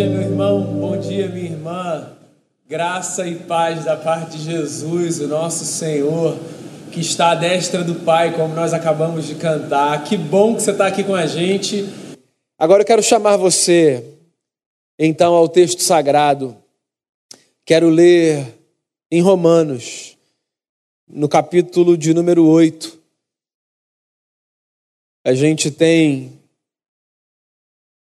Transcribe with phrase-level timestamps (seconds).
[0.00, 0.62] dia, meu irmão.
[0.62, 2.16] Bom dia, minha irmã.
[2.66, 6.38] Graça e paz da parte de Jesus, o nosso Senhor,
[6.90, 10.02] que está à destra do Pai, como nós acabamos de cantar.
[10.04, 11.84] Que bom que você está aqui com a gente.
[12.58, 14.02] Agora eu quero chamar você,
[14.98, 16.56] então, ao texto sagrado.
[17.66, 18.58] Quero ler
[19.10, 20.16] em Romanos,
[21.06, 22.98] no capítulo de número 8.
[25.26, 26.39] A gente tem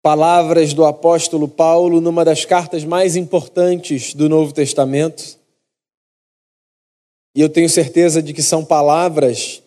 [0.04, 5.38] palavras do apóstolo Paulo numa das cartas mais importantes do Novo Testamento.
[7.34, 9.62] E eu tenho certeza de que são palavras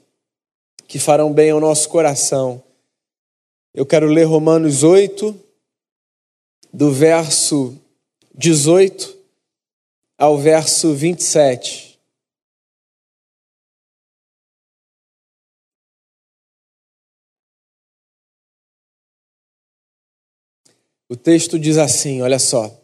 [0.87, 2.61] que farão bem ao nosso coração.
[3.73, 5.35] Eu quero ler Romanos 8,
[6.71, 7.75] do verso
[8.35, 9.17] 18
[10.19, 11.86] ao verso 27.
[21.09, 22.75] O texto diz assim: olha só.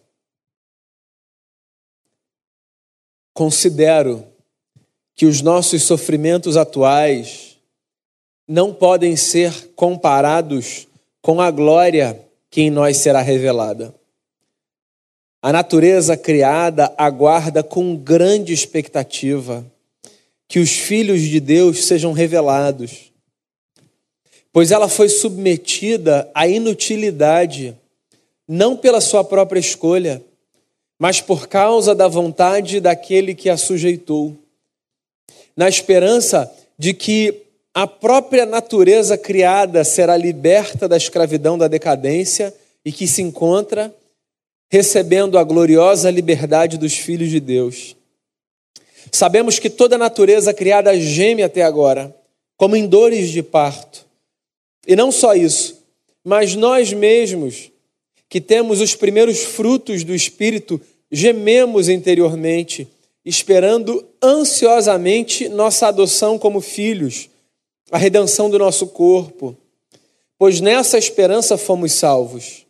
[3.33, 4.25] Considero
[5.15, 7.57] que os nossos sofrimentos atuais
[8.47, 10.87] não podem ser comparados
[11.21, 13.93] com a glória que em nós será revelada.
[15.41, 19.65] A natureza criada aguarda com grande expectativa
[20.47, 23.11] que os filhos de Deus sejam revelados,
[24.51, 27.77] pois ela foi submetida à inutilidade
[28.47, 30.23] não pela sua própria escolha,
[30.99, 34.35] mas por causa da vontade daquele que a sujeitou,
[35.55, 42.53] na esperança de que a própria natureza criada será liberta da escravidão da decadência
[42.85, 43.93] e que se encontra
[44.71, 47.95] recebendo a gloriosa liberdade dos filhos de Deus.
[49.11, 52.15] Sabemos que toda a natureza criada geme até agora,
[52.57, 54.05] como em dores de parto.
[54.87, 55.83] E não só isso,
[56.23, 57.71] mas nós mesmos,
[58.33, 60.81] que temos os primeiros frutos do Espírito,
[61.11, 62.87] gememos interiormente,
[63.23, 67.29] esperando ansiosamente nossa adoção como filhos,
[67.91, 69.55] a redenção do nosso corpo,
[70.35, 72.65] pois nessa esperança fomos salvos.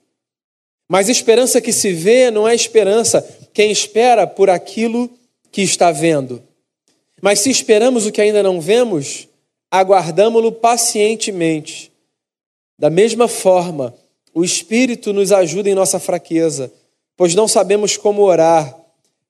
[0.89, 5.09] Mas esperança que se vê não é esperança quem espera por aquilo
[5.49, 6.43] que está vendo.
[7.21, 9.29] Mas se esperamos o que ainda não vemos,
[9.71, 11.89] aguardamo-lo pacientemente.
[12.77, 13.95] Da mesma forma,
[14.33, 16.71] o Espírito nos ajuda em nossa fraqueza,
[17.15, 18.75] pois não sabemos como orar,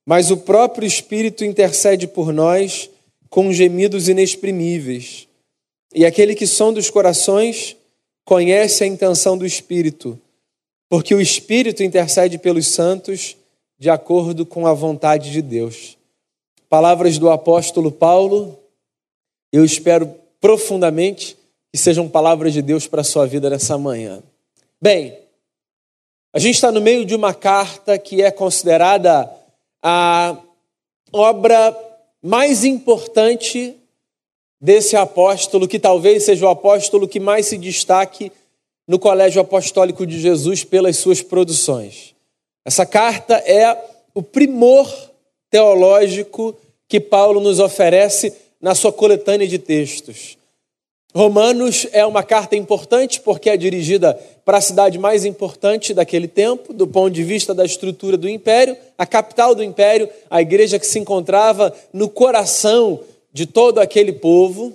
[0.05, 2.89] mas o próprio Espírito intercede por nós
[3.29, 5.27] com gemidos inexprimíveis.
[5.93, 7.75] E aquele que sonda os corações
[8.25, 10.19] conhece a intenção do Espírito,
[10.89, 13.35] porque o Espírito intercede pelos santos
[13.77, 15.97] de acordo com a vontade de Deus.
[16.69, 18.57] Palavras do apóstolo Paulo,
[19.51, 21.37] eu espero profundamente
[21.71, 24.21] que sejam palavras de Deus para a sua vida nessa manhã.
[24.83, 25.17] Bem,
[26.33, 29.31] a gente está no meio de uma carta que é considerada
[29.81, 30.37] a
[31.09, 31.73] obra
[32.21, 33.77] mais importante
[34.59, 38.29] desse apóstolo, que talvez seja o apóstolo que mais se destaque
[38.85, 42.13] no Colégio Apostólico de Jesus pelas suas produções.
[42.65, 43.81] Essa carta é
[44.13, 44.93] o primor
[45.49, 46.53] teológico
[46.89, 50.37] que Paulo nos oferece na sua coletânea de textos.
[51.15, 56.73] Romanos é uma carta importante porque é dirigida para a cidade mais importante daquele tempo,
[56.73, 60.87] do ponto de vista da estrutura do império, a capital do império, a igreja que
[60.87, 62.99] se encontrava no coração
[63.31, 64.73] de todo aquele povo.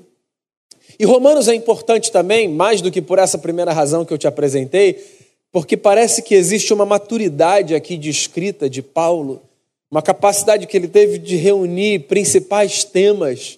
[0.97, 4.29] E Romanos é importante também, mais do que por essa primeira razão que eu te
[4.29, 5.05] apresentei,
[5.51, 9.43] porque parece que existe uma maturidade aqui de escrita de Paulo,
[9.91, 13.58] uma capacidade que ele teve de reunir principais temas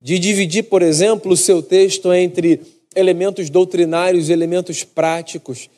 [0.00, 2.60] de dividir, por exemplo, o seu texto entre
[2.94, 5.68] elementos doutrinários e elementos práticos.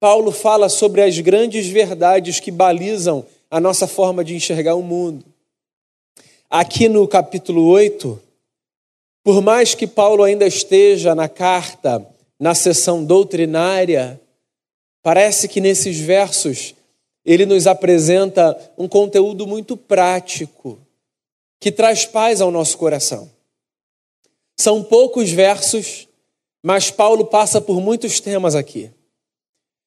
[0.00, 5.24] Paulo fala sobre as grandes verdades que balizam a nossa forma de enxergar o mundo.
[6.50, 8.20] Aqui no capítulo 8,
[9.24, 12.06] por mais que Paulo ainda esteja na carta,
[12.38, 14.20] na seção doutrinária,
[15.02, 16.74] parece que nesses versos
[17.24, 20.78] ele nos apresenta um conteúdo muito prático,
[21.60, 23.28] que traz paz ao nosso coração.
[24.60, 26.08] São poucos versos,
[26.62, 28.90] mas Paulo passa por muitos temas aqui.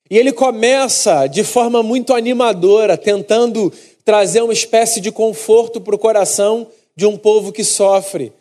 [0.10, 3.72] E ele começa de forma muito animadora, tentando
[4.04, 8.34] trazer uma espécie de conforto para o coração de um povo que sofre.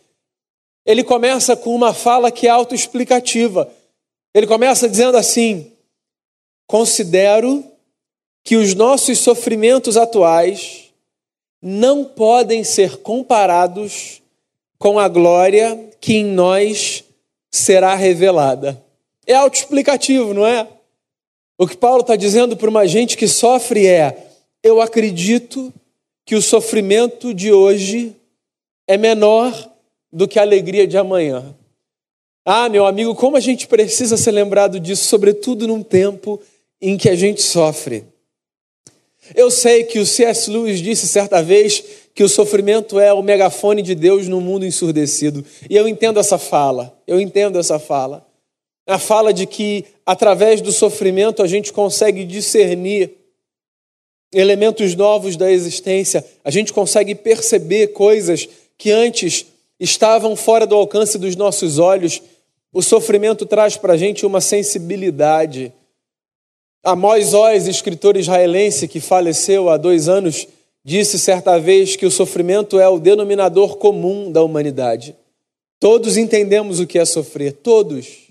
[0.84, 3.70] Ele começa com uma fala que é autoexplicativa.
[4.34, 5.70] Ele começa dizendo assim:
[6.66, 7.64] Considero
[8.44, 10.92] que os nossos sofrimentos atuais
[11.62, 14.19] não podem ser comparados
[14.80, 17.04] com a glória que em nós
[17.52, 18.82] será revelada.
[19.26, 20.66] É autoexplicativo, não é?
[21.58, 24.16] O que Paulo está dizendo para uma gente que sofre é:
[24.62, 25.72] eu acredito
[26.24, 28.16] que o sofrimento de hoje
[28.88, 29.52] é menor
[30.10, 31.54] do que a alegria de amanhã.
[32.42, 36.40] Ah, meu amigo, como a gente precisa ser lembrado disso, sobretudo num tempo
[36.80, 38.06] em que a gente sofre.
[39.34, 40.50] Eu sei que o C.S.
[40.50, 41.84] Lewis disse certa vez
[42.14, 45.44] que o sofrimento é o megafone de Deus no mundo ensurdecido.
[45.68, 48.26] E eu entendo essa fala, eu entendo essa fala.
[48.86, 53.12] A fala de que através do sofrimento a gente consegue discernir
[54.32, 59.46] elementos novos da existência, a gente consegue perceber coisas que antes
[59.78, 62.22] estavam fora do alcance dos nossos olhos.
[62.72, 65.72] O sofrimento traz para a gente uma sensibilidade.
[66.82, 70.46] Amós Oz, escritor israelense que faleceu há dois anos,
[70.84, 75.16] disse certa vez que o sofrimento é o denominador comum da humanidade.
[75.78, 78.28] Todos entendemos o que é sofrer, todos.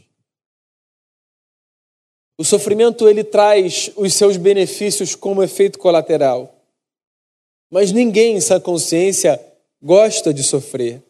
[2.38, 6.56] O sofrimento ele traz os seus benefícios como efeito colateral.
[7.70, 9.40] Mas ninguém em sã consciência
[9.82, 11.02] gosta de sofrer.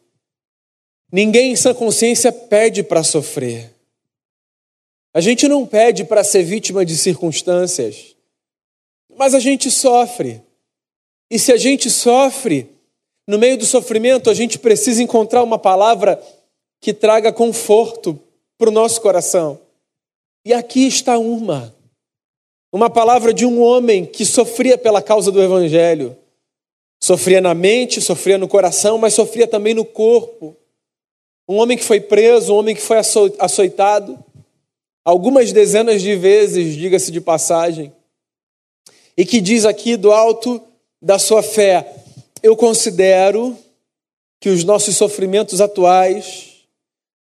[1.12, 3.74] Ninguém em sã consciência pede para sofrer.
[5.13, 8.15] A gente não pede para ser vítima de circunstâncias,
[9.15, 10.42] mas a gente sofre.
[11.29, 12.69] E se a gente sofre,
[13.27, 16.21] no meio do sofrimento, a gente precisa encontrar uma palavra
[16.81, 18.19] que traga conforto
[18.57, 19.59] para o nosso coração.
[20.43, 21.75] E aqui está uma.
[22.71, 26.17] Uma palavra de um homem que sofria pela causa do Evangelho.
[27.01, 30.55] Sofria na mente, sofria no coração, mas sofria também no corpo.
[31.47, 32.97] Um homem que foi preso, um homem que foi
[33.39, 34.23] açoitado,
[35.03, 37.91] algumas dezenas de vezes, diga-se de passagem,
[39.17, 40.61] e que diz aqui do alto
[41.01, 41.95] da sua fé:
[42.41, 43.57] Eu considero
[44.39, 46.65] que os nossos sofrimentos atuais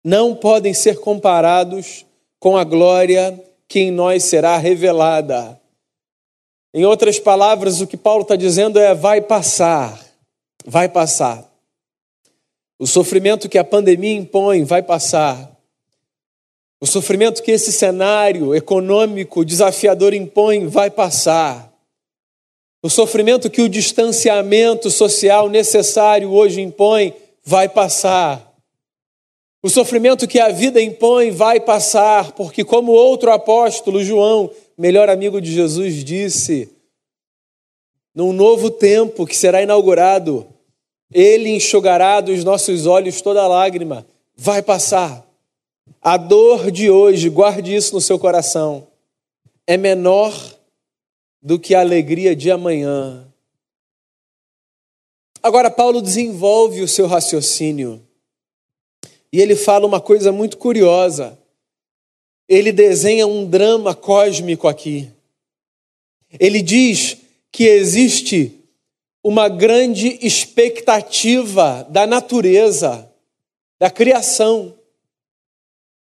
[0.04, 2.04] não podem ser comparados
[2.38, 5.60] com a glória que em nós será revelada.
[6.74, 9.98] Em outras palavras, o que Paulo está dizendo é: vai passar,
[10.64, 11.50] vai passar.
[12.78, 15.50] O sofrimento que a pandemia impõe vai passar.
[16.80, 21.73] O sofrimento que esse cenário econômico desafiador impõe vai passar.
[22.84, 28.54] O sofrimento que o distanciamento social necessário hoje impõe vai passar.
[29.62, 35.40] O sofrimento que a vida impõe vai passar, porque, como outro apóstolo, João, melhor amigo
[35.40, 36.68] de Jesus, disse,
[38.14, 40.46] num novo tempo que será inaugurado,
[41.10, 45.26] ele enxugará dos nossos olhos toda lágrima, vai passar.
[46.02, 48.86] A dor de hoje, guarde isso no seu coração,
[49.66, 50.34] é menor
[51.44, 53.30] do que a alegria de amanhã.
[55.42, 58.02] Agora, Paulo desenvolve o seu raciocínio.
[59.30, 61.38] E ele fala uma coisa muito curiosa.
[62.48, 65.10] Ele desenha um drama cósmico aqui.
[66.40, 67.18] Ele diz
[67.52, 68.58] que existe
[69.22, 73.10] uma grande expectativa da natureza,
[73.78, 74.74] da criação,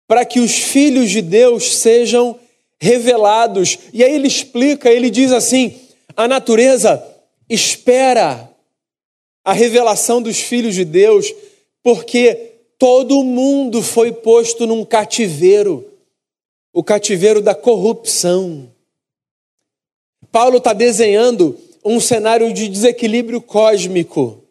[0.07, 2.39] para que os filhos de Deus sejam
[2.81, 3.79] revelados.
[3.93, 5.79] E aí ele explica, ele diz assim:
[6.17, 7.05] a natureza
[7.49, 8.51] espera
[9.45, 11.33] a revelação dos filhos de Deus,
[11.83, 12.51] porque
[12.81, 15.87] Todo mundo foi posto num cativeiro
[16.73, 18.71] o cativeiro da corrupção.
[20.33, 24.43] Paulo está desenhando um cenário de desequilíbrio cósmico.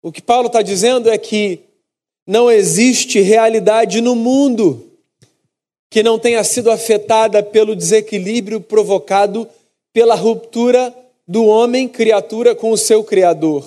[0.00, 1.58] O que Paulo está dizendo é que
[2.24, 4.85] não existe realidade no mundo
[5.90, 9.48] que não tenha sido afetada pelo desequilíbrio provocado
[9.92, 10.94] pela ruptura
[11.26, 13.64] do homem criatura com o seu Criador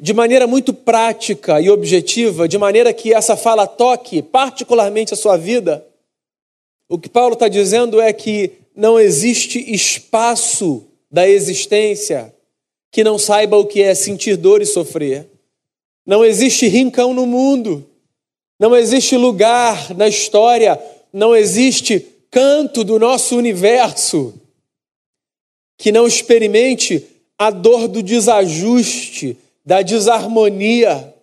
[0.00, 5.36] de maneira muito prática e objetiva, de maneira que essa fala toque particularmente a sua
[5.36, 5.84] vida,
[6.88, 12.32] o que Paulo está dizendo é que não existe espaço da existência
[12.92, 15.26] que não saiba o que é sentir dor e sofrer.
[16.06, 17.84] Não existe rincão no mundo,
[18.58, 20.80] não existe lugar na história,
[21.12, 22.00] não existe
[22.30, 24.34] canto do nosso universo
[25.78, 27.06] que não experimente
[27.38, 31.14] a dor do desajuste da desarmonia.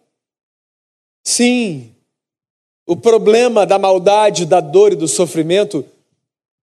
[1.24, 1.92] Sim,
[2.88, 5.84] o problema da maldade, da dor e do sofrimento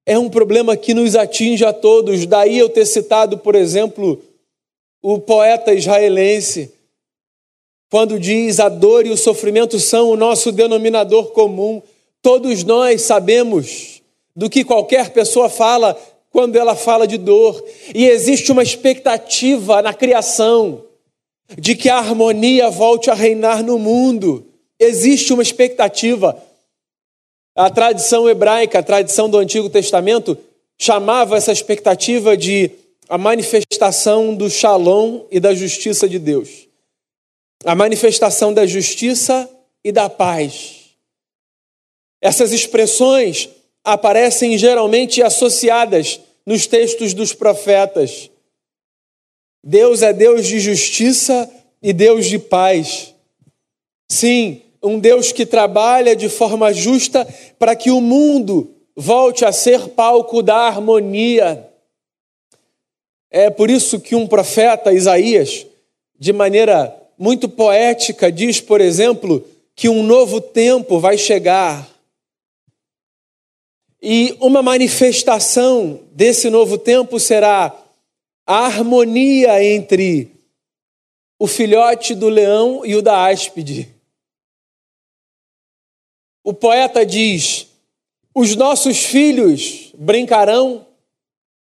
[0.07, 2.25] é um problema que nos atinge a todos.
[2.25, 4.23] Daí eu ter citado, por exemplo,
[5.03, 6.73] o poeta israelense,
[7.93, 11.83] quando diz a dor e o sofrimento são o nosso denominador comum.
[12.23, 14.01] Todos nós sabemos
[14.35, 15.95] do que qualquer pessoa fala
[16.31, 17.63] quando ela fala de dor,
[17.95, 20.85] e existe uma expectativa na criação
[21.59, 24.47] de que a harmonia volte a reinar no mundo.
[24.81, 26.43] Existe uma expectativa.
[27.55, 30.39] A tradição hebraica, a tradição do Antigo Testamento,
[30.81, 32.71] chamava essa expectativa de
[33.07, 36.72] a manifestação do shalom e da justiça de Deus.
[37.65, 39.49] A manifestação da justiça
[39.85, 40.91] e da paz.
[42.21, 43.49] Essas expressões
[43.85, 48.31] aparecem geralmente associadas nos textos dos profetas.
[49.63, 51.51] Deus é Deus de justiça
[51.81, 53.15] e Deus de paz.
[54.09, 57.27] Sim, um Deus que trabalha de forma justa
[57.59, 61.69] para que o mundo volte a ser palco da harmonia.
[63.31, 65.67] É por isso que um profeta, Isaías,
[66.19, 71.89] de maneira muito poética, diz, por exemplo, que um novo tempo vai chegar.
[74.03, 77.73] E uma manifestação desse novo tempo será
[78.45, 80.33] a harmonia entre
[81.39, 83.89] o filhote do leão e o da áspide.
[86.43, 87.69] O poeta diz:
[88.35, 90.85] os nossos filhos brincarão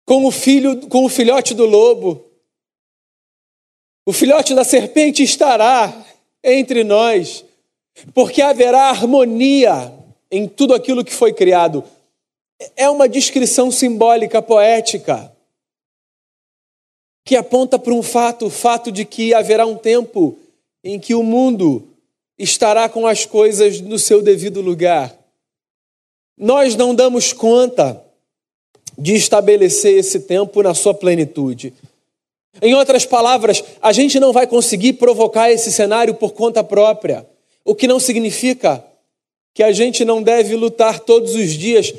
[0.05, 2.28] com o filho, com o filhote do lobo.
[4.09, 5.95] O filhote da serpente estará
[6.43, 7.45] entre nós,
[8.15, 9.93] porque haverá harmonia
[10.31, 11.85] em tudo aquilo que foi criado.
[12.75, 15.31] É uma descrição simbólica, poética,
[17.23, 20.39] que aponta para um fato, o fato de que haverá um tempo
[20.83, 21.87] em que o mundo
[22.39, 25.15] estará com as coisas no seu devido lugar.
[26.35, 28.03] Nós não damos conta
[28.97, 31.75] de estabelecer esse tempo na sua plenitude.
[32.61, 37.27] Em outras palavras, a gente não vai conseguir provocar esse cenário por conta própria,
[37.65, 38.85] o que não significa
[39.55, 41.93] que a gente não deve lutar todos os dias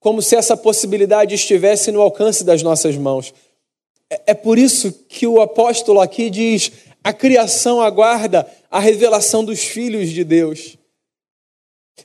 [0.00, 3.32] como se essa possibilidade estivesse no alcance das nossas mãos.
[4.10, 6.70] É, é por isso que o apóstolo aqui diz:
[7.02, 10.76] a criação aguarda a revelação dos filhos de Deus.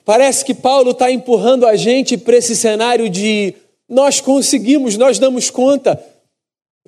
[0.06, 3.56] Parece que Paulo está empurrando a gente para esse cenário de
[3.88, 6.02] nós conseguimos, nós damos conta,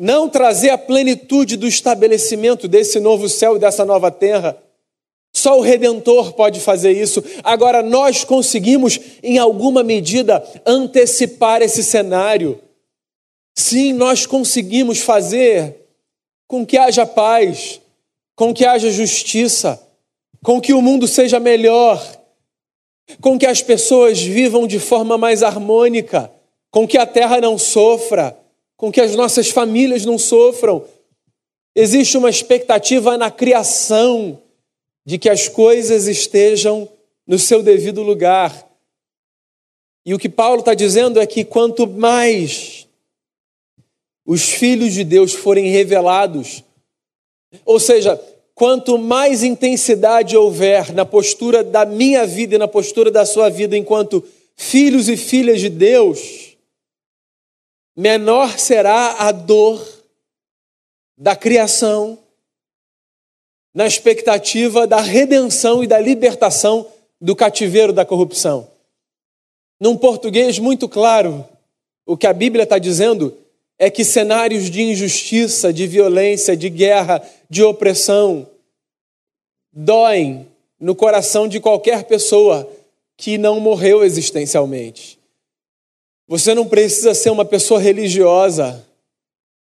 [0.02, 4.58] não trazer a plenitude do estabelecimento desse novo céu e dessa nova terra.
[5.32, 7.24] Só o Redentor pode fazer isso.
[7.44, 12.60] Agora, nós conseguimos, em alguma medida, antecipar esse cenário.
[13.56, 15.86] Sim, nós conseguimos fazer
[16.48, 17.80] com que haja paz,
[18.36, 19.80] com que haja justiça,
[20.44, 22.04] com que o mundo seja melhor,
[23.22, 26.32] com que as pessoas vivam de forma mais harmônica,
[26.72, 28.41] com que a terra não sofra,
[28.82, 30.84] com que as nossas famílias não sofram.
[31.76, 34.42] Existe uma expectativa na criação
[35.06, 36.90] de que as coisas estejam
[37.28, 38.68] no seu devido lugar.
[40.04, 42.88] E o que Paulo está dizendo é que quanto mais
[44.26, 46.64] os filhos de Deus forem revelados,
[47.64, 48.20] ou seja,
[48.56, 53.78] quanto mais intensidade houver na postura da minha vida e na postura da sua vida
[53.78, 54.24] enquanto
[54.56, 56.51] filhos e filhas de Deus,
[57.96, 59.86] menor será a dor
[61.18, 62.18] da criação
[63.74, 66.88] na expectativa da redenção e da libertação
[67.20, 68.68] do cativeiro da corrupção.
[69.80, 71.48] Num português muito claro,
[72.06, 73.38] o que a Bíblia está dizendo
[73.80, 78.48] é que cenários de injustiça, de violência, de guerra, de opressão
[79.72, 80.48] doem
[80.80, 82.70] no coração de qualquer pessoa
[83.16, 85.21] que não morreu existencialmente.
[86.32, 88.88] Você não precisa ser uma pessoa religiosa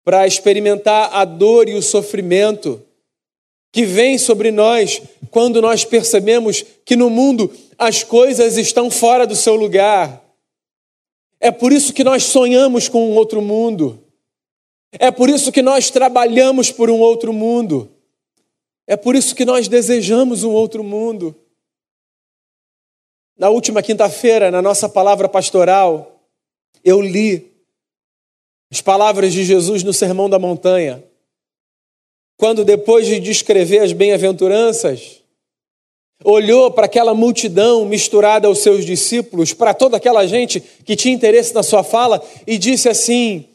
[0.04, 2.80] para experimentar a dor e o sofrimento
[3.72, 9.34] que vem sobre nós quando nós percebemos que no mundo as coisas estão fora do
[9.34, 10.24] seu lugar
[11.40, 14.00] é por isso que nós sonhamos com um outro mundo.
[14.92, 17.90] É por isso que nós trabalhamos por um outro mundo.
[18.86, 21.34] É por isso que nós desejamos um outro mundo.
[23.36, 26.13] Na última quinta-feira, na nossa palavra pastoral,
[26.84, 27.50] eu li
[28.70, 31.02] as palavras de Jesus no Sermão da Montanha.
[32.36, 35.22] Quando, depois de descrever as bem-aventuranças,
[36.24, 41.54] olhou para aquela multidão misturada aos seus discípulos, para toda aquela gente que tinha interesse
[41.54, 43.46] na sua fala, e disse assim: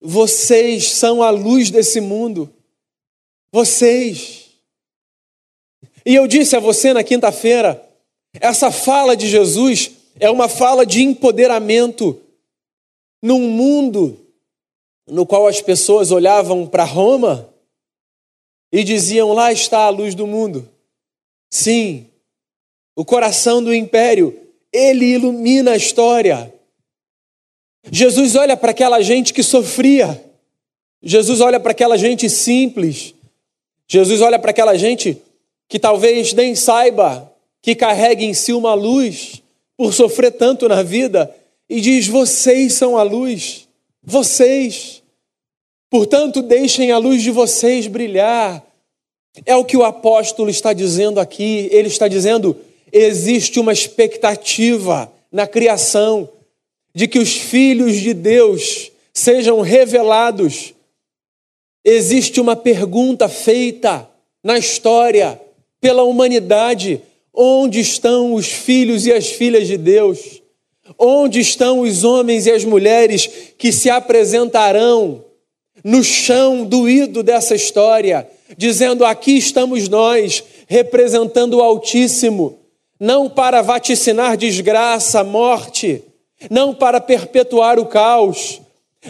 [0.00, 2.48] Vocês são a luz desse mundo.
[3.50, 4.50] Vocês.
[6.04, 7.82] E eu disse a você na quinta-feira:
[8.40, 9.90] essa fala de Jesus
[10.20, 12.20] é uma fala de empoderamento
[13.22, 14.18] num mundo
[15.06, 17.48] no qual as pessoas olhavam para Roma
[18.72, 20.68] e diziam: lá está a luz do mundo.
[21.50, 22.06] Sim,
[22.96, 24.38] o coração do império,
[24.72, 26.52] ele ilumina a história.
[27.90, 30.24] Jesus olha para aquela gente que sofria.
[31.02, 33.14] Jesus olha para aquela gente simples.
[33.88, 35.20] Jesus olha para aquela gente
[35.68, 39.42] que talvez nem saiba que carrega em si uma luz
[39.76, 41.34] por sofrer tanto na vida,
[41.72, 43.66] e diz: Vocês são a luz,
[44.02, 45.02] vocês.
[45.88, 48.62] Portanto, deixem a luz de vocês brilhar.
[49.46, 51.70] É o que o apóstolo está dizendo aqui.
[51.72, 52.54] Ele está dizendo:
[52.92, 56.28] existe uma expectativa na criação
[56.94, 60.74] de que os filhos de Deus sejam revelados.
[61.82, 64.06] Existe uma pergunta feita
[64.44, 65.40] na história
[65.80, 67.00] pela humanidade:
[67.32, 70.41] onde estão os filhos e as filhas de Deus?
[70.98, 75.24] Onde estão os homens e as mulheres que se apresentarão
[75.84, 82.58] no chão doído dessa história, dizendo: aqui estamos nós, representando o Altíssimo,
[82.98, 86.02] não para vaticinar desgraça, morte,
[86.50, 88.60] não para perpetuar o caos.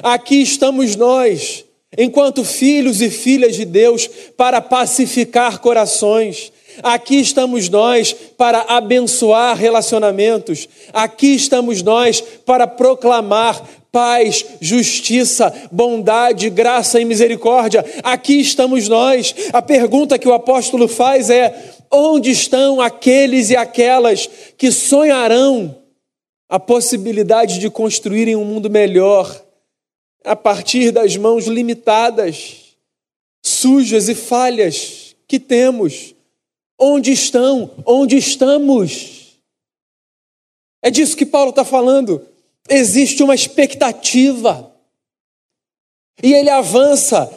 [0.03, 1.65] Aqui estamos nós,
[1.99, 6.51] enquanto filhos e filhas de Deus, para pacificar corações.
[6.83, 10.69] Aqui estamos nós para abençoar relacionamentos.
[10.93, 13.63] Aqui estamos nós para proclamar
[13.93, 17.85] paz, justiça, bondade, graça e misericórdia.
[18.03, 19.35] Aqui estamos nós.
[19.53, 25.77] A pergunta que o apóstolo faz é: onde estão aqueles e aquelas que sonharão
[26.49, 29.43] a possibilidade de construírem um mundo melhor
[30.25, 32.77] a partir das mãos limitadas,
[33.43, 36.12] sujas e falhas que temos?
[36.85, 37.71] Onde estão?
[37.87, 39.39] Onde estamos?
[40.83, 42.27] É disso que Paulo está falando
[42.69, 44.75] existe uma expectativa.
[46.21, 47.31] E ele avança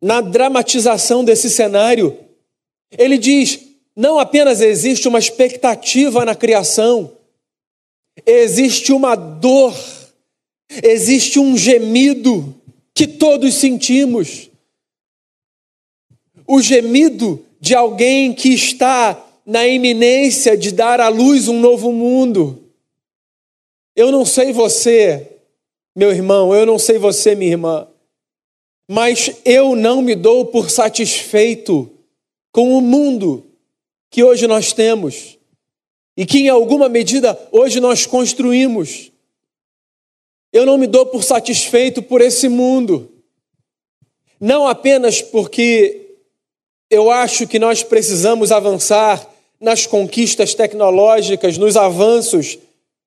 [0.00, 2.18] na dramatização desse cenário.
[2.90, 3.60] Ele diz:
[3.94, 7.14] não apenas existe uma expectativa na criação,
[8.24, 9.74] existe uma dor,
[10.82, 12.54] existe um gemido
[12.94, 14.50] que todos sentimos.
[16.46, 22.62] O gemido de alguém que está na iminência de dar à luz um novo mundo.
[23.96, 25.38] Eu não sei você,
[25.96, 27.88] meu irmão, eu não sei você, minha irmã,
[28.86, 31.90] mas eu não me dou por satisfeito
[32.52, 33.42] com o mundo
[34.10, 35.38] que hoje nós temos
[36.18, 39.10] e que em alguma medida hoje nós construímos.
[40.52, 43.10] Eu não me dou por satisfeito por esse mundo,
[44.38, 46.03] não apenas porque
[46.94, 49.28] eu acho que nós precisamos avançar
[49.60, 52.58] nas conquistas tecnológicas, nos avanços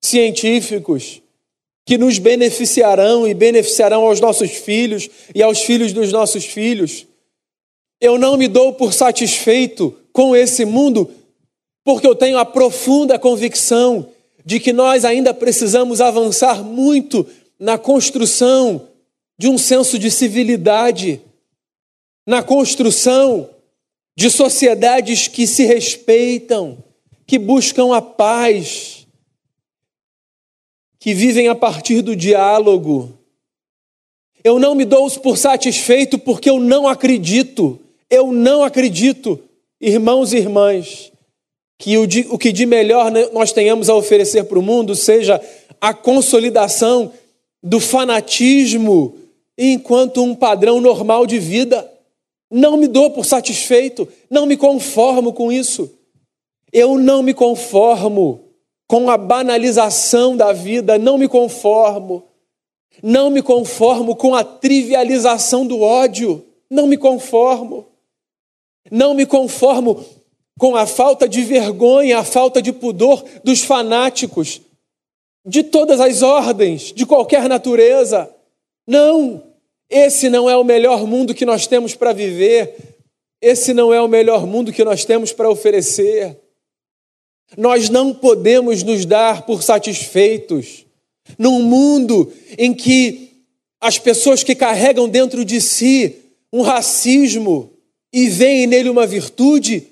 [0.02, 1.22] científicos
[1.86, 7.08] que nos beneficiarão e beneficiarão aos nossos filhos e aos filhos dos nossos filhos.
[8.02, 11.10] Eu não me dou por satisfeito com esse mundo,
[11.86, 14.10] porque eu tenho a profunda convicção
[14.46, 17.26] de que nós ainda precisamos avançar muito
[17.58, 18.90] na construção
[19.40, 21.22] de um senso de civilidade,
[22.26, 23.50] na construção
[24.18, 26.84] de sociedades que se respeitam,
[27.28, 29.06] que buscam a paz
[31.00, 33.14] que vivem a partir do diálogo.
[34.44, 39.40] Eu não me dou por satisfeito porque eu não acredito, eu não acredito,
[39.80, 41.12] irmãos e irmãs,
[41.78, 45.40] que o, de, o que de melhor nós tenhamos a oferecer para o mundo seja
[45.80, 47.14] a consolidação
[47.62, 49.16] do fanatismo
[49.56, 51.88] enquanto um padrão normal de vida.
[52.50, 55.92] Não me dou por satisfeito, não me conformo com isso.
[56.72, 58.48] Eu não me conformo
[58.88, 62.24] com a banalização da vida, não me conformo.
[63.04, 67.86] Não me conformo com a trivialização do ódio, não me conformo.
[68.90, 70.04] Não me conformo
[70.58, 74.62] com a falta de vergonha, a falta de pudor dos fanáticos,
[75.46, 78.34] de todas as ordens, de qualquer natureza.
[78.88, 79.44] Não,
[79.90, 82.76] esse não é o melhor mundo que nós temos para viver,
[83.42, 86.38] esse não é o melhor mundo que nós temos para oferecer.
[87.56, 90.86] Nós não podemos nos dar por satisfeitos
[91.38, 93.44] num mundo em que
[93.80, 96.16] as pessoas que carregam dentro de si
[96.52, 97.72] um racismo
[98.12, 99.86] e veem nele uma virtude,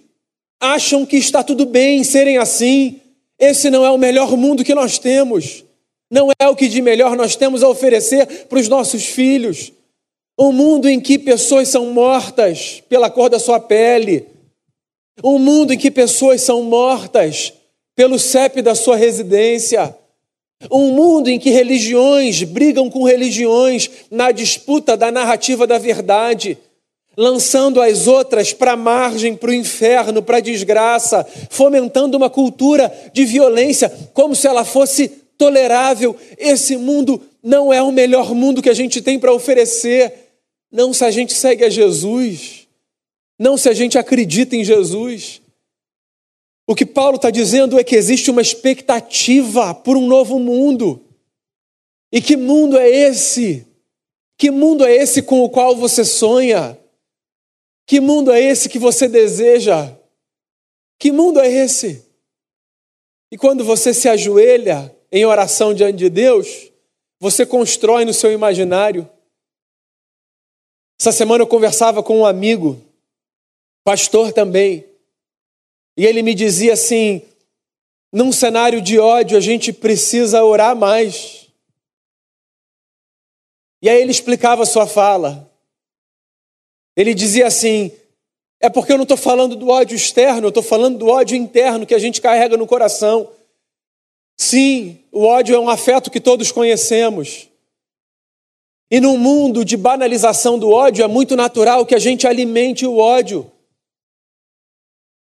[0.60, 3.00] acham que está tudo bem serem assim.
[3.38, 5.64] Esse não é o melhor mundo que nós temos.
[6.10, 9.72] Não é o que de melhor nós temos a oferecer para os nossos filhos.
[10.38, 14.28] Um mundo em que pessoas são mortas pela cor da sua pele,
[15.24, 17.54] um mundo em que pessoas são mortas
[17.96, 19.96] pelo CEP da sua residência.
[20.70, 26.58] Um mundo em que religiões brigam com religiões na disputa da narrativa da verdade,
[27.16, 32.94] lançando as outras para a margem, para o inferno, para a desgraça, fomentando uma cultura
[33.14, 36.16] de violência como se ela fosse tolerável.
[36.38, 40.25] Esse mundo não é o melhor mundo que a gente tem para oferecer.
[40.72, 42.68] Não se a gente segue a Jesus.
[43.38, 45.42] Não se a gente acredita em Jesus.
[46.68, 51.04] O que Paulo está dizendo é que existe uma expectativa por um novo mundo.
[52.12, 53.68] E que mundo é esse?
[54.38, 56.78] Que mundo é esse com o qual você sonha?
[57.86, 59.96] Que mundo é esse que você deseja?
[60.98, 62.04] Que mundo é esse?
[63.32, 66.72] E quando você se ajoelha em oração diante de Deus,
[67.20, 69.10] você constrói no seu imaginário.
[71.00, 72.82] Essa semana eu conversava com um amigo,
[73.84, 74.86] pastor também,
[75.98, 77.22] e ele me dizia assim:
[78.12, 81.48] num cenário de ódio, a gente precisa orar mais.
[83.82, 85.52] E aí ele explicava a sua fala.
[86.96, 87.92] Ele dizia assim:
[88.60, 91.86] é porque eu não estou falando do ódio externo, eu estou falando do ódio interno
[91.86, 93.30] que a gente carrega no coração.
[94.38, 97.48] Sim, o ódio é um afeto que todos conhecemos.
[98.96, 102.98] E num mundo de banalização do ódio, é muito natural que a gente alimente o
[102.98, 103.52] ódio.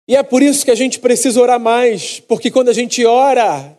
[0.06, 3.74] E é por isso que a gente precisa orar mais, porque quando a gente ora,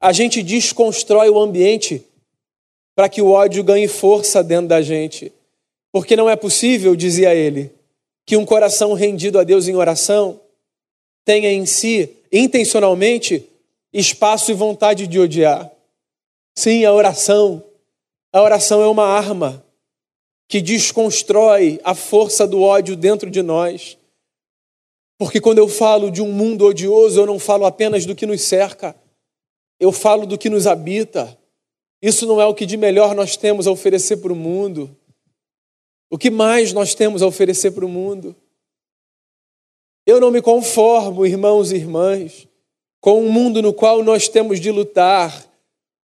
[0.00, 2.04] a gente desconstrói o ambiente
[2.96, 5.32] para que o ódio ganhe força dentro da gente.
[5.92, 7.70] Porque não é possível, dizia ele,
[8.26, 10.40] que um coração rendido a Deus em oração
[11.24, 13.48] tenha em si, intencionalmente,
[13.92, 15.70] espaço e vontade de odiar.
[16.56, 17.62] Sim, a oração.
[18.36, 19.64] A oração é uma arma
[20.46, 23.96] que desconstrói a força do ódio dentro de nós.
[25.16, 28.42] Porque quando eu falo de um mundo odioso, eu não falo apenas do que nos
[28.42, 28.94] cerca,
[29.80, 31.34] eu falo do que nos habita.
[32.02, 34.94] Isso não é o que de melhor nós temos a oferecer para o mundo.
[36.10, 38.36] O que mais nós temos a oferecer para o mundo?
[40.04, 42.46] Eu não me conformo, irmãos e irmãs,
[43.00, 45.45] com um mundo no qual nós temos de lutar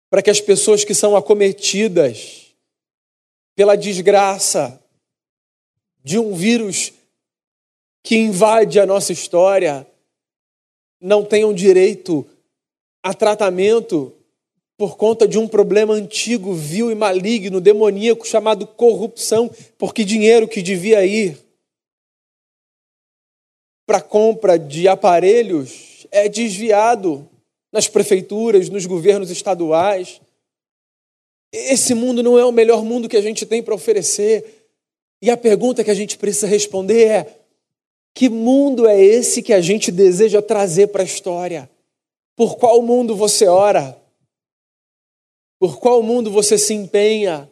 [0.10, 2.48] para que as pessoas que são acometidas
[3.56, 4.82] pela desgraça
[6.04, 6.93] de um vírus
[8.04, 9.86] que invade a nossa história
[11.02, 12.26] não tenham direito
[13.04, 14.13] a tratamento
[14.78, 20.62] por conta de um problema antigo, vil e maligno, demoníaco chamado corrupção, porque dinheiro que
[20.62, 21.38] devia ir
[23.88, 27.28] para compra de aparelhos é desviado
[27.78, 30.20] nas prefeituras, nos governos estaduais.
[31.54, 34.68] Esse mundo não é o melhor mundo que a gente tem para oferecer.
[35.22, 37.40] E a pergunta que a gente precisa responder é:
[38.16, 41.70] que mundo é esse que a gente deseja trazer para a história?
[42.36, 43.96] Por qual mundo você ora?
[45.60, 47.48] Por qual mundo você se empenha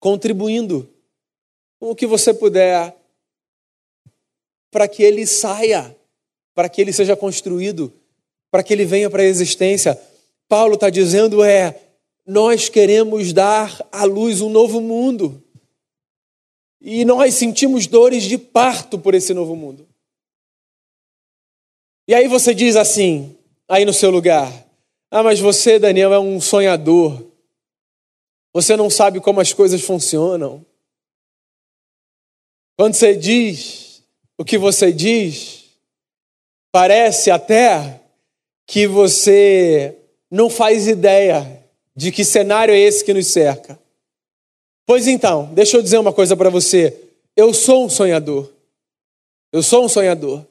[0.00, 0.92] contribuindo
[1.78, 2.96] com o que você puder
[4.72, 5.96] para que ele saia,
[6.52, 7.92] para que ele seja construído,
[8.52, 9.98] para que ele venha para a existência?
[10.46, 11.80] Paulo está dizendo é:
[12.26, 15.42] nós queremos dar à luz um novo mundo.
[16.78, 19.88] E nós sentimos dores de parto por esse novo mundo.
[22.06, 23.34] E aí você diz assim,
[23.66, 24.52] aí no seu lugar:
[25.10, 27.24] Ah, mas você, Daniel, é um sonhador.
[28.52, 30.66] Você não sabe como as coisas funcionam.
[32.76, 34.02] Quando você diz
[34.36, 35.70] o que você diz,
[36.70, 38.01] parece até
[38.72, 39.98] que você
[40.30, 41.62] não faz ideia
[41.94, 43.78] de que cenário é esse que nos cerca.
[44.86, 46.98] Pois então, deixa eu dizer uma coisa para você.
[47.36, 48.50] Eu sou um sonhador.
[49.52, 50.46] Eu sou um sonhador.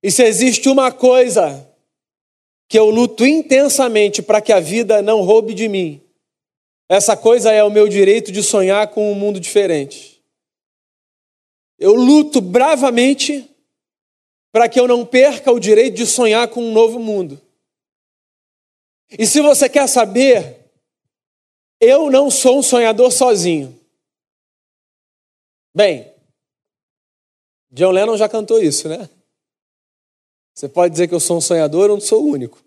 [0.00, 1.68] E se existe uma coisa
[2.68, 6.00] que eu luto intensamente para que a vida não roube de mim,
[6.88, 10.22] essa coisa é o meu direito de sonhar com um mundo diferente.
[11.80, 13.51] Eu luto bravamente
[14.52, 17.40] para que eu não perca o direito de sonhar com um novo mundo.
[19.18, 20.70] E se você quer saber,
[21.80, 23.78] eu não sou um sonhador sozinho.
[25.74, 26.12] Bem,
[27.70, 29.08] John Lennon já cantou isso, né?
[30.54, 32.62] Você pode dizer que eu sou um sonhador, eu não sou o único.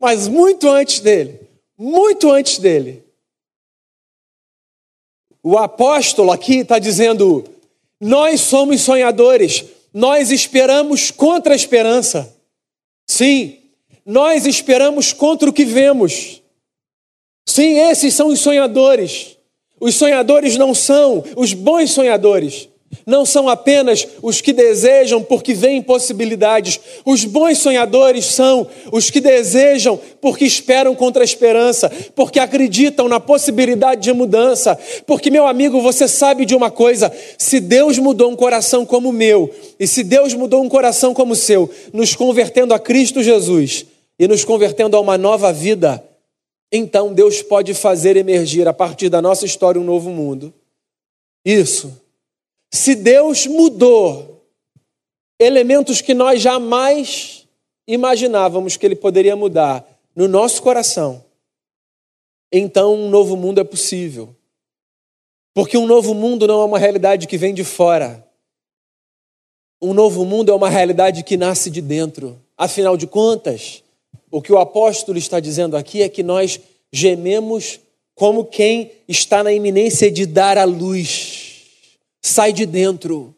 [0.00, 1.40] Mas muito antes dele,
[1.76, 3.04] muito antes dele,
[5.42, 7.44] o apóstolo aqui está dizendo:
[8.00, 12.34] nós somos sonhadores, nós esperamos contra a esperança.
[13.06, 13.58] Sim,
[14.04, 16.42] nós esperamos contra o que vemos.
[17.46, 19.36] Sim, esses são os sonhadores.
[19.80, 22.68] Os sonhadores não são os bons sonhadores
[23.06, 26.80] não são apenas os que desejam porque veem possibilidades.
[27.04, 33.20] Os bons sonhadores são os que desejam porque esperam contra a esperança, porque acreditam na
[33.20, 34.78] possibilidade de mudança.
[35.06, 39.12] Porque, meu amigo, você sabe de uma coisa: se Deus mudou um coração como o
[39.12, 43.86] meu, e se Deus mudou um coração como o seu, nos convertendo a Cristo Jesus
[44.18, 46.02] e nos convertendo a uma nova vida,
[46.72, 50.52] então Deus pode fazer emergir a partir da nossa história um novo mundo.
[51.44, 52.07] Isso
[52.70, 54.44] se Deus mudou
[55.38, 57.46] elementos que nós jamais
[57.86, 61.24] imaginávamos que ele poderia mudar no nosso coração,
[62.52, 64.34] então um novo mundo é possível.
[65.54, 68.24] Porque um novo mundo não é uma realidade que vem de fora.
[69.80, 72.40] Um novo mundo é uma realidade que nasce de dentro.
[72.56, 73.82] Afinal de contas,
[74.30, 76.60] o que o apóstolo está dizendo aqui é que nós
[76.92, 77.80] gememos
[78.14, 81.37] como quem está na iminência de dar a luz.
[82.20, 83.34] Sai de dentro.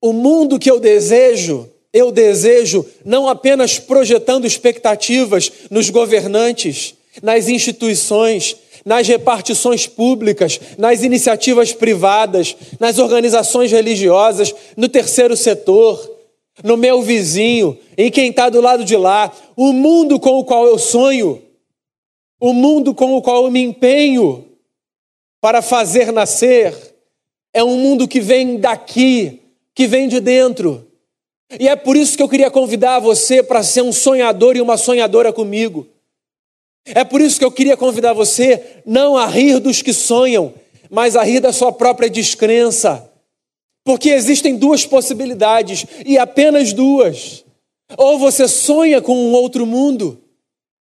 [0.00, 8.56] O mundo que eu desejo, eu desejo não apenas projetando expectativas nos governantes, nas instituições,
[8.84, 16.10] nas repartições públicas, nas iniciativas privadas, nas organizações religiosas, no terceiro setor,
[16.64, 19.32] no meu vizinho, em quem está do lado de lá.
[19.56, 21.40] O mundo com o qual eu sonho,
[22.40, 24.44] o mundo com o qual eu me empenho
[25.40, 26.74] para fazer nascer,
[27.52, 29.40] é um mundo que vem daqui,
[29.74, 30.86] que vem de dentro.
[31.58, 34.76] E é por isso que eu queria convidar você para ser um sonhador e uma
[34.76, 35.86] sonhadora comigo.
[36.84, 40.54] É por isso que eu queria convidar você não a rir dos que sonham,
[40.90, 43.08] mas a rir da sua própria descrença.
[43.84, 47.44] Porque existem duas possibilidades, e apenas duas.
[47.96, 50.20] Ou você sonha com um outro mundo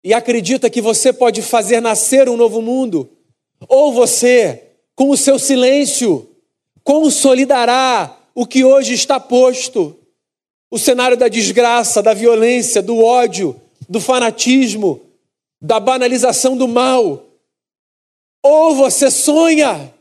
[0.03, 3.09] e acredita que você pode fazer nascer um novo mundo,
[3.67, 4.63] ou você,
[4.95, 6.29] com o seu silêncio,
[6.89, 9.95] consolidará o que hoje está posto
[10.71, 14.99] o cenário da desgraça, da violência, do ódio, do fanatismo,
[15.61, 17.27] da banalização do mal.
[18.41, 19.93] Ou você sonha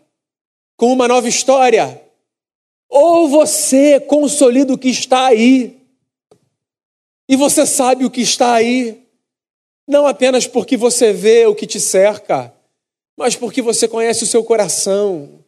[0.79, 2.03] com uma nova história,
[2.89, 5.79] ou você consolida o que está aí.
[7.29, 9.07] E você sabe o que está aí,
[9.87, 12.51] não apenas porque você vê o que te cerca,
[13.15, 15.45] mas porque você conhece o seu coração,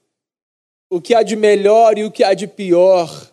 [0.91, 3.31] o que há de melhor e o que há de pior.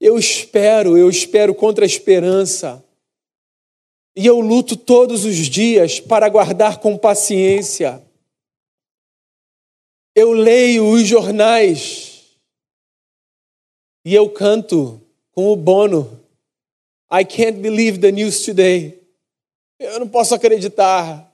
[0.00, 2.82] Eu espero, eu espero contra a esperança.
[4.16, 8.02] E eu luto todos os dias para guardar com paciência.
[10.14, 12.24] Eu leio os jornais
[14.04, 15.00] e eu canto
[15.32, 16.18] com o Bono.
[17.12, 18.98] I can't believe the news today.
[19.78, 21.30] Eu não posso acreditar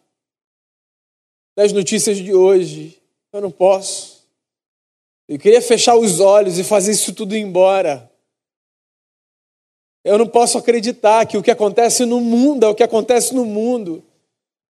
[1.57, 3.01] nas notícias de hoje.
[3.33, 4.15] Eu não posso.
[5.29, 8.11] Eu queria fechar os olhos e fazer isso tudo embora.
[10.05, 13.45] Eu não posso acreditar que o que acontece no mundo é o que acontece no
[13.45, 14.05] mundo.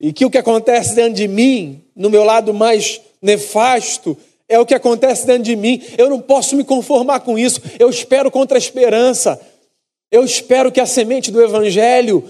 [0.01, 4.17] E que o que acontece dentro de mim, no meu lado mais nefasto,
[4.49, 5.83] é o que acontece dentro de mim.
[5.99, 7.61] Eu não posso me conformar com isso.
[7.79, 9.39] Eu espero contra a esperança.
[10.11, 12.25] Eu espero que a semente do Evangelho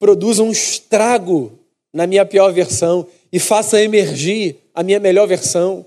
[0.00, 1.52] produza um estrago
[1.92, 5.86] na minha pior versão e faça emergir a minha melhor versão.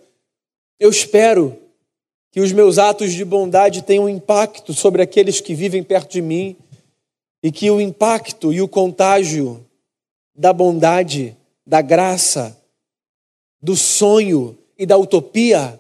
[0.84, 1.58] Eu espero
[2.30, 6.58] que os meus atos de bondade tenham impacto sobre aqueles que vivem perto de mim
[7.42, 9.66] e que o impacto e o contágio
[10.36, 12.62] da bondade, da graça,
[13.62, 15.80] do sonho e da utopia,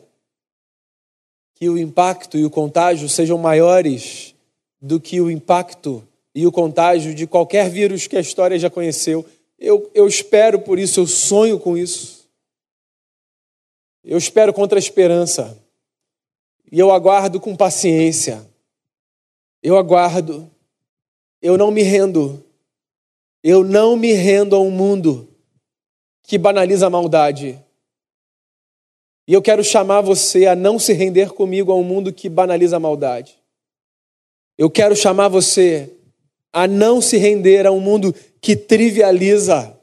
[1.55, 4.33] que o impacto e o contágio sejam maiores
[4.81, 6.01] do que o impacto
[6.33, 9.25] e o contágio de qualquer vírus que a história já conheceu.
[9.59, 12.22] Eu, eu espero por isso, eu sonho com isso.
[14.03, 15.57] Eu espero contra a esperança.
[16.71, 18.45] E eu aguardo com paciência.
[19.61, 20.49] Eu aguardo.
[21.41, 22.43] Eu não me rendo.
[23.43, 25.27] Eu não me rendo a um mundo
[26.23, 27.61] que banaliza a maldade.
[29.27, 32.77] E eu quero chamar você a não se render comigo a um mundo que banaliza
[32.77, 33.37] a maldade.
[34.57, 35.89] Eu quero chamar você
[36.51, 39.77] a não se render a um mundo que trivializa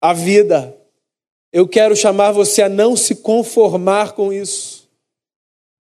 [0.00, 0.76] a vida.
[1.52, 4.88] Eu quero chamar você a não se conformar com isso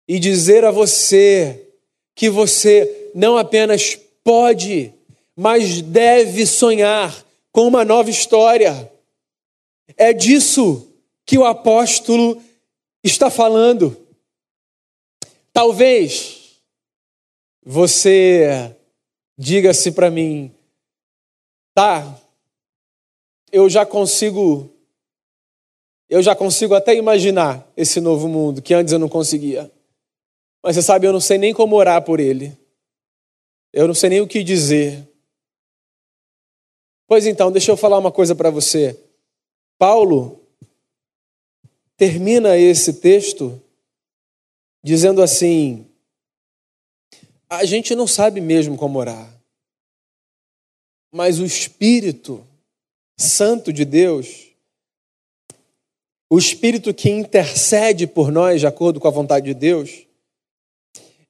[0.07, 1.69] e dizer a você
[2.15, 4.93] que você não apenas pode,
[5.37, 8.91] mas deve sonhar com uma nova história.
[9.97, 10.91] É disso
[11.27, 12.43] que o apóstolo
[13.05, 13.97] está falando.
[15.53, 16.39] Talvez
[17.65, 18.75] você
[19.37, 20.51] diga-se para mim,
[21.75, 22.19] tá,
[23.53, 24.71] eu já consigo,
[26.09, 29.71] eu já consigo até imaginar esse novo mundo que antes eu não conseguia.
[30.63, 32.57] Mas você sabe, eu não sei nem como orar por ele.
[33.73, 35.07] Eu não sei nem o que dizer.
[37.07, 38.99] Pois então, deixa eu falar uma coisa para você.
[39.79, 40.41] Paulo
[41.97, 43.61] termina esse texto
[44.83, 45.87] dizendo assim:
[47.49, 49.33] a gente não sabe mesmo como orar,
[51.13, 52.47] mas o Espírito
[53.17, 54.48] Santo de Deus,
[56.31, 60.07] o Espírito que intercede por nós de acordo com a vontade de Deus,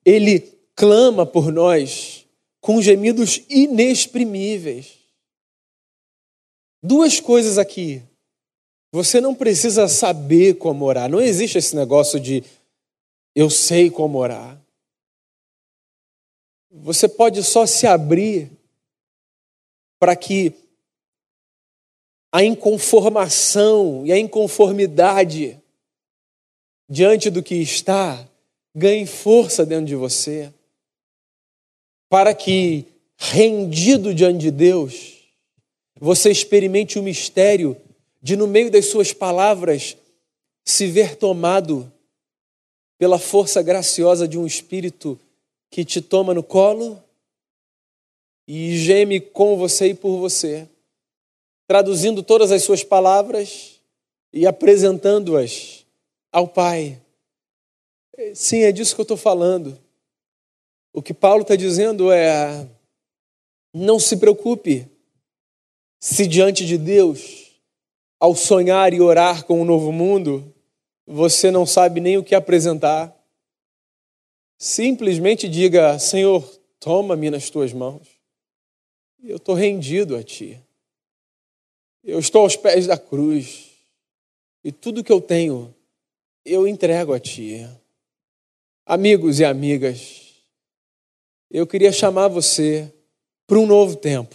[0.05, 0.41] ele
[0.75, 2.27] clama por nós
[2.61, 4.99] com gemidos inexprimíveis.
[6.83, 8.03] Duas coisas aqui.
[8.93, 11.11] Você não precisa saber como orar.
[11.11, 12.43] Não existe esse negócio de
[13.35, 14.61] eu sei como orar.
[16.71, 18.51] Você pode só se abrir
[19.99, 20.55] para que
[22.31, 25.59] a inconformação e a inconformidade
[26.89, 28.27] diante do que está
[28.75, 30.53] ganhe força dentro de você,
[32.09, 32.87] para que,
[33.17, 35.19] rendido diante de Deus,
[36.01, 37.77] você experimente o mistério
[38.23, 39.97] de, no meio das suas palavras,
[40.65, 41.91] se ver tomado
[42.99, 45.19] pela força graciosa de um Espírito
[45.71, 47.03] que te toma no colo
[48.47, 50.69] e geme com você e por você,
[51.69, 53.79] traduzindo todas as suas palavras
[54.33, 55.87] e apresentando-as
[56.33, 57.01] ao Pai.
[58.35, 59.79] Sim, é disso que eu estou falando.
[60.93, 62.67] O que Paulo está dizendo é:
[63.73, 64.89] não se preocupe
[66.01, 67.61] se diante de Deus,
[68.19, 70.53] ao sonhar e orar com um novo mundo,
[71.07, 73.15] você não sabe nem o que apresentar.
[74.57, 76.43] Simplesmente diga: Senhor,
[76.81, 78.09] toma-me nas tuas mãos.
[79.23, 80.59] Eu estou rendido a ti.
[82.09, 83.69] Eu estou aos pés da cruz.
[84.65, 85.75] E tudo que eu tenho,
[86.43, 87.69] eu entrego a ti.
[88.87, 90.43] Amigos e amigas,
[91.51, 92.91] eu queria chamar você
[93.47, 94.35] para um novo tempo.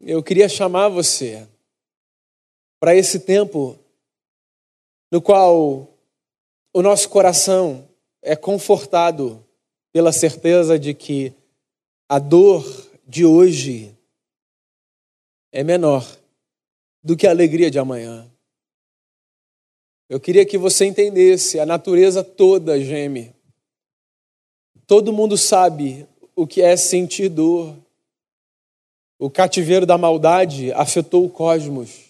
[0.00, 1.46] Eu queria chamar você
[2.80, 3.78] para esse tempo
[5.12, 5.86] no qual
[6.72, 7.86] o nosso coração
[8.22, 9.44] é confortado
[9.92, 11.34] pela certeza de que
[12.08, 12.64] a dor
[13.06, 13.94] de hoje
[15.52, 16.02] é menor
[17.06, 18.28] do que a alegria de amanhã.
[20.08, 23.32] Eu queria que você entendesse, a natureza toda geme.
[24.88, 27.76] Todo mundo sabe o que é sentir dor.
[29.20, 32.06] O cativeiro da maldade afetou o cosmos.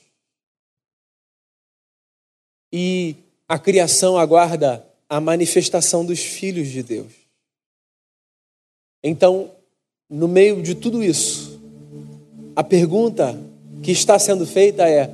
[2.72, 7.12] E a criação aguarda a manifestação dos filhos de Deus.
[9.04, 9.54] Então,
[10.08, 11.60] no meio de tudo isso,
[12.56, 13.38] a pergunta
[13.86, 15.08] que está sendo feita é: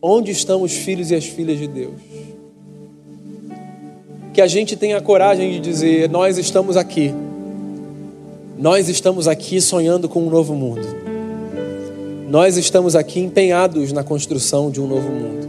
[0.00, 1.94] onde estão os filhos e as filhas de Deus?
[4.32, 7.12] Que a gente tenha a coragem de dizer: nós estamos aqui.
[8.56, 10.86] Nós estamos aqui sonhando com um novo mundo.
[12.28, 15.48] Nós estamos aqui empenhados na construção de um novo mundo.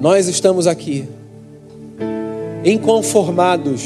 [0.00, 1.06] Nós estamos aqui
[2.64, 3.82] inconformados.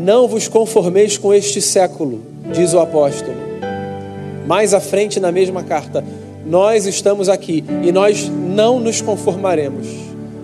[0.00, 2.22] Não vos conformeis com este século,
[2.54, 3.45] diz o apóstolo.
[4.46, 6.04] Mais à frente, na mesma carta,
[6.44, 9.86] nós estamos aqui e nós não nos conformaremos.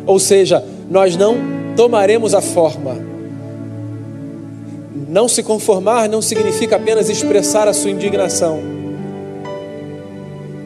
[0.04, 1.36] Ou seja, nós não
[1.76, 2.96] tomaremos a forma.
[5.08, 8.58] Não se conformar não significa apenas expressar a sua indignação.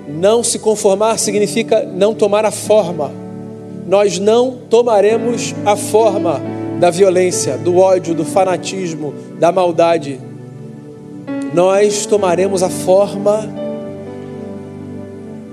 [0.09, 3.27] Não se conformar significa não tomar a forma
[3.87, 6.41] nós não tomaremos a forma
[6.81, 10.21] da violência, do ódio, do fanatismo, da maldade.
[11.57, 13.49] Nós tomaremos a forma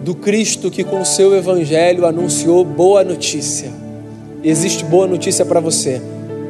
[0.03, 3.71] do Cristo que com o seu evangelho anunciou boa notícia.
[4.43, 6.01] Existe boa notícia para você.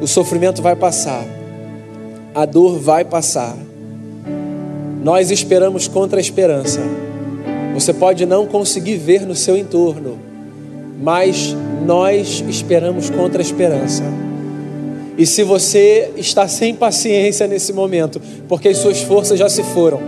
[0.02, 1.24] O sofrimento vai passar.
[2.34, 3.56] A dor vai passar.
[5.04, 6.80] Nós esperamos contra a esperança.
[7.74, 10.18] Você pode não conseguir ver no seu entorno,
[11.00, 14.02] mas nós esperamos contra a esperança.
[15.16, 20.00] E se você está sem paciência nesse momento, porque as suas forças já se foram,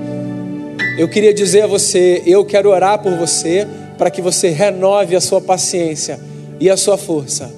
[0.99, 3.66] eu queria dizer a você: eu quero orar por você
[3.97, 6.19] para que você renove a sua paciência
[6.59, 7.53] e a sua força,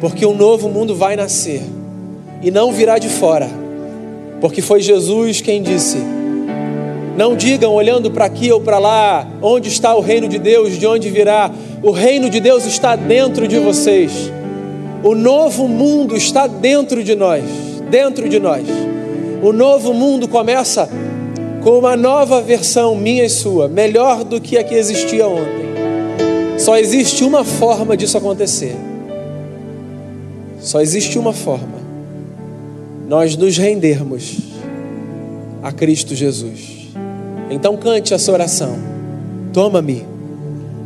[0.00, 1.62] porque um novo mundo vai nascer
[2.42, 3.48] e não virá de fora,
[4.40, 5.96] porque foi Jesus quem disse:
[7.16, 10.86] não digam olhando para aqui ou para lá, onde está o reino de Deus, de
[10.86, 11.50] onde virá.
[11.82, 14.32] O reino de Deus está dentro de vocês.
[15.04, 17.44] O novo mundo está dentro de nós,
[17.90, 18.66] dentro de nós.
[19.42, 20.88] O novo mundo começa
[21.62, 26.58] com uma nova versão minha e sua, melhor do que a que existia ontem.
[26.58, 28.74] Só existe uma forma disso acontecer.
[30.58, 31.84] Só existe uma forma.
[33.06, 34.38] Nós nos rendermos
[35.62, 36.88] a Cristo Jesus.
[37.50, 38.78] Então cante essa oração.
[39.52, 40.06] Toma-me,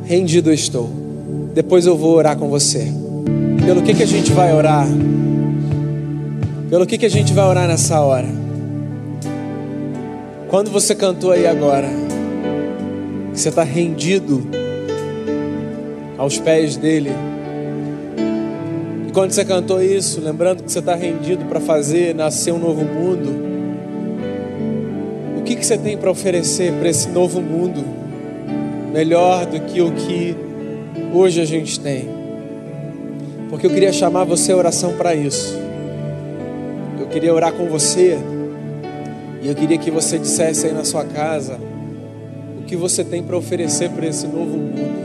[0.05, 0.91] rendido estou.
[1.55, 2.93] Depois eu vou orar com você.
[3.69, 4.87] Pelo que, que a gente vai orar?
[6.71, 8.27] Pelo que, que a gente vai orar nessa hora?
[10.49, 11.87] Quando você cantou aí agora,
[13.31, 14.49] que você está rendido
[16.17, 17.11] aos pés dele,
[19.07, 22.87] E quando você cantou isso, lembrando que você está rendido para fazer nascer um novo
[22.87, 23.29] mundo,
[25.41, 27.85] o que, que você tem para oferecer para esse novo mundo?
[28.95, 30.35] Melhor do que o que
[31.13, 32.18] hoje a gente tem.
[33.49, 35.57] Porque eu queria chamar você a oração para isso.
[37.01, 38.19] Eu queria orar com você.
[39.43, 41.59] E eu queria que você dissesse aí na sua casa
[42.59, 44.99] o que você tem para oferecer para esse novo mundo.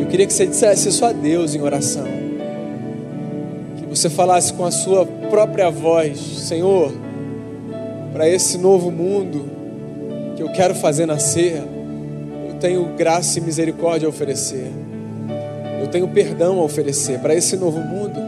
[0.00, 2.06] Eu queria que você dissesse isso a Deus em oração.
[3.76, 6.92] Que você falasse com a sua própria voz: Senhor,
[8.12, 9.48] para esse novo mundo
[10.36, 11.62] que eu quero fazer nascer,
[12.48, 14.72] eu tenho graça e misericórdia a oferecer.
[15.90, 18.20] Tenho perdão a oferecer para esse novo mundo,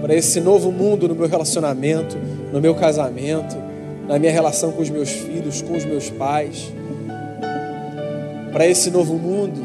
[0.00, 2.16] para esse novo mundo no meu relacionamento,
[2.52, 3.56] no meu casamento,
[4.08, 6.72] na minha relação com os meus filhos, com os meus pais,
[8.52, 9.64] para esse novo mundo,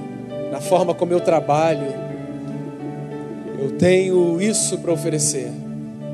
[0.51, 1.87] na forma como eu trabalho.
[3.59, 5.51] Eu tenho isso para oferecer.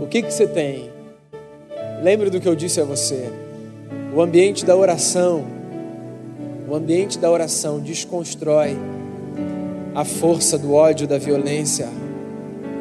[0.01, 0.89] O que, que você tem?
[2.01, 3.29] Lembre do que eu disse a você.
[4.15, 5.45] O ambiente da oração,
[6.67, 8.75] o ambiente da oração desconstrói
[9.95, 11.87] a força do ódio, da violência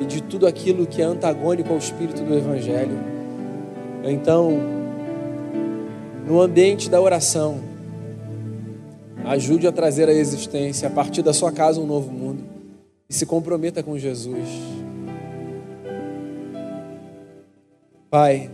[0.01, 2.99] e de tudo aquilo que é antagônico ao espírito do Evangelho.
[4.03, 4.59] Então,
[6.27, 7.61] no ambiente da oração,
[9.25, 12.43] ajude a trazer à existência, a partir da sua casa, um novo mundo
[13.09, 14.49] e se comprometa com Jesus.
[18.11, 18.51] Pai,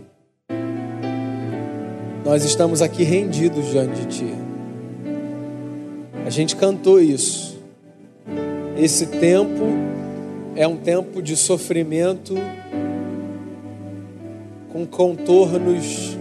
[2.23, 4.33] nós estamos aqui rendidos diante de Ti.
[6.25, 7.50] A gente cantou isso.
[8.77, 9.65] Esse tempo
[10.55, 12.35] é um tempo de sofrimento
[14.71, 16.17] com contornos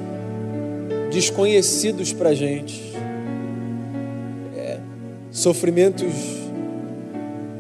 [1.10, 2.92] desconhecidos para a gente.
[4.56, 4.78] É,
[5.30, 6.12] sofrimentos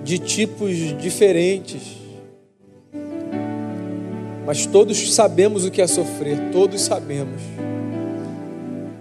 [0.04, 1.98] de tipos diferentes.
[4.44, 7.40] Mas todos sabemos o que é sofrer, todos sabemos.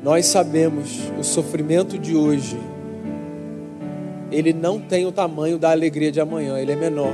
[0.04, 2.58] Nós sabemos o sofrimento de hoje
[4.32, 7.14] ele não tem o tamanho da alegria de amanhã, ele é menor.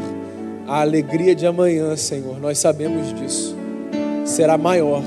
[0.68, 3.56] A alegria de amanhã, Senhor, nós sabemos disso,
[4.26, 5.04] será maior.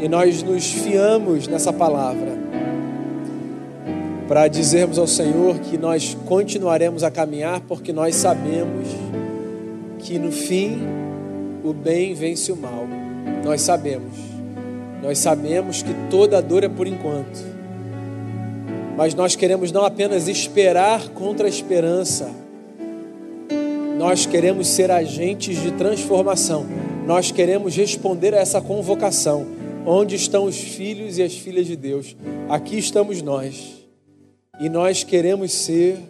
[0.00, 2.38] E nós nos fiamos nessa palavra
[4.28, 8.88] para dizermos ao Senhor que nós continuaremos a caminhar porque nós sabemos
[9.98, 10.78] que no fim
[11.64, 12.86] o bem vence o mal.
[13.44, 14.16] Nós sabemos.
[15.02, 17.57] Nós sabemos que toda dor é por enquanto
[18.98, 22.34] mas nós queremos não apenas esperar contra a esperança,
[23.96, 26.66] nós queremos ser agentes de transformação,
[27.06, 29.46] nós queremos responder a essa convocação.
[29.86, 32.16] Onde estão os filhos e as filhas de Deus?
[32.48, 33.86] Aqui estamos nós,
[34.60, 36.00] e nós queremos ser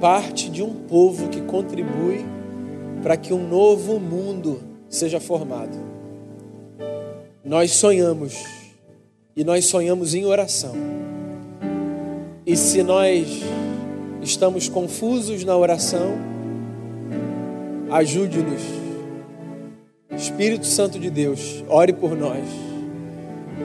[0.00, 2.26] parte de um povo que contribui
[3.04, 5.78] para que um novo mundo seja formado.
[7.44, 8.34] Nós sonhamos,
[9.36, 10.74] e nós sonhamos em oração
[12.48, 13.42] e se nós
[14.22, 16.16] estamos confusos na oração,
[17.90, 18.62] ajude-nos.
[20.16, 22.42] Espírito Santo de Deus, ore por nós,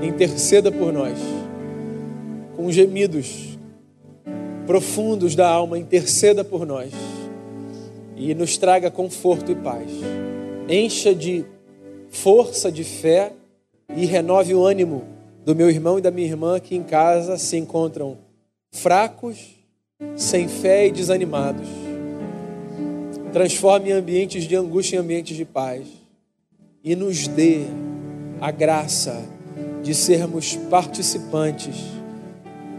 [0.04, 1.18] interceda por nós,
[2.58, 3.58] com gemidos
[4.68, 6.92] profundos da alma, interceda por nós
[8.18, 9.90] e nos traga conforto e paz.
[10.68, 11.46] Encha de
[12.10, 13.32] força, de fé
[13.96, 15.04] e renove o ânimo
[15.46, 18.18] do meu irmão e da minha irmã que em casa se encontram
[18.74, 19.56] fracos,
[20.16, 21.70] sem fé e desanimados.
[23.32, 25.88] Transforme ambientes de angústia em ambientes de paz.
[26.84, 27.66] E nos dê
[28.42, 29.24] a graça
[29.82, 31.76] de sermos participantes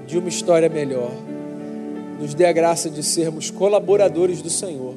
[0.07, 1.11] de uma história melhor.
[2.20, 4.97] Nos dê a graça de sermos colaboradores do Senhor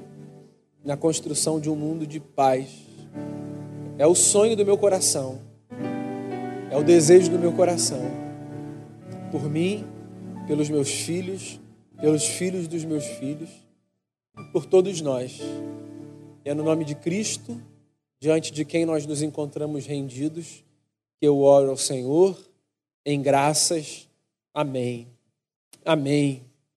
[0.83, 2.67] na construção de um mundo de paz.
[3.97, 5.39] É o sonho do meu coração.
[6.69, 8.01] É o desejo do meu coração.
[9.31, 9.85] Por mim,
[10.47, 11.59] pelos meus filhos,
[11.99, 13.49] pelos filhos dos meus filhos,
[14.53, 15.39] por todos nós.
[16.45, 17.61] É no nome de Cristo,
[18.19, 20.63] diante de quem nós nos encontramos rendidos,
[21.19, 22.39] que eu oro ao Senhor
[23.05, 24.07] em graças.
[24.53, 25.07] Amém.
[25.83, 26.46] Amém.